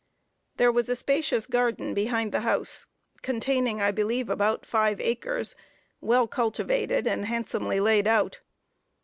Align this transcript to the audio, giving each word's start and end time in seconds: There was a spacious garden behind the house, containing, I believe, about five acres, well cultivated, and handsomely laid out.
There 0.57 0.71
was 0.71 0.89
a 0.89 0.95
spacious 0.95 1.45
garden 1.45 1.93
behind 1.93 2.31
the 2.31 2.39
house, 2.39 2.87
containing, 3.21 3.83
I 3.83 3.91
believe, 3.91 4.31
about 4.31 4.65
five 4.65 4.99
acres, 4.99 5.55
well 5.99 6.25
cultivated, 6.27 7.05
and 7.05 7.25
handsomely 7.27 7.79
laid 7.79 8.07
out. 8.07 8.39